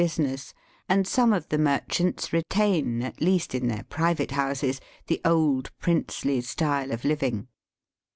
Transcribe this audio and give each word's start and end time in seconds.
113 0.03 0.23
business, 0.25 0.53
and 0.89 1.07
some 1.07 1.31
of 1.31 1.47
the 1.49 1.59
merchants 1.59 2.29
retain^ 2.29 3.03
at 3.03 3.21
least 3.21 3.53
in 3.53 3.67
their 3.67 3.83
private 3.83 4.31
houses, 4.31 4.81
the 5.05 5.21
old 5.23 5.69
princely 5.77 6.41
style 6.41 6.91
of 6.91 7.05
living. 7.05 7.47